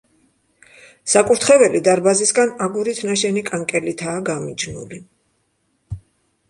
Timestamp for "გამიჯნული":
4.33-5.03